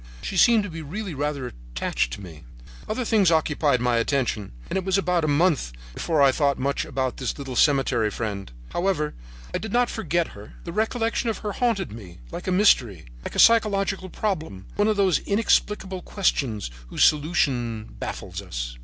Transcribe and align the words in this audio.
She 0.23 0.35
seemed 0.35 0.63
to 0.63 0.69
be 0.71 0.81
really 0.81 1.13
rather 1.13 1.45
attached 1.45 2.11
to 2.13 2.21
me. 2.21 2.43
"Other 2.89 3.05
things 3.05 3.29
occupied 3.29 3.81
my 3.81 3.97
attention, 3.97 4.51
and 4.67 4.75
it 4.75 4.83
was 4.83 4.97
about 4.97 5.23
a 5.23 5.27
month 5.27 5.73
before 5.93 6.23
I 6.23 6.31
thought 6.31 6.57
much 6.57 6.85
about 6.85 7.17
this 7.17 7.37
little 7.37 7.55
cemetery 7.55 8.09
friend. 8.09 8.51
However, 8.69 9.13
I 9.53 9.59
did 9.59 9.71
not 9.71 9.91
forget 9.91 10.29
her. 10.29 10.55
The 10.63 10.71
recollection 10.73 11.29
of 11.29 11.37
her 11.45 11.51
haunted 11.51 11.91
me 11.91 12.17
like 12.31 12.47
a 12.47 12.51
mystery, 12.51 13.05
like 13.23 13.35
a 13.35 13.37
psychological 13.37 14.09
problem, 14.09 14.65
one 14.75 14.87
of 14.87 14.97
those 14.97 15.19
inexplicable 15.19 16.01
questions 16.01 16.71
whose 16.87 17.03
solution 17.05 17.93
baffles 17.99 18.41
us. 18.41 18.77